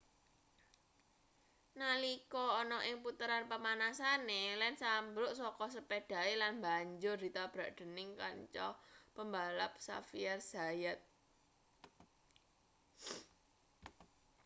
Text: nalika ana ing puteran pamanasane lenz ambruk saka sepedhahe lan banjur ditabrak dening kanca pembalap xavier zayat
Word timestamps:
nalika 1.81 2.43
ana 2.61 2.77
ing 2.89 2.97
puteran 3.03 3.43
pamanasane 3.51 4.41
lenz 4.61 4.81
ambruk 4.97 5.33
saka 5.41 5.65
sepedhahe 5.75 6.33
lan 6.41 6.55
banjur 6.65 7.17
ditabrak 7.25 7.69
dening 7.77 8.09
kanca 8.21 8.67
pembalap 9.15 9.73
xavier 9.85 10.39
zayat 10.51 10.99